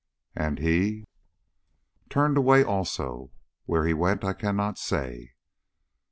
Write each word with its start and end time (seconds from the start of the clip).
"And 0.35 0.57
he?" 0.57 1.05
"Turned 2.09 2.35
away 2.35 2.63
also. 2.63 3.29
Where 3.65 3.85
he 3.85 3.93
went 3.93 4.23
I 4.23 4.33
cannot 4.33 4.79
say." 4.79 5.33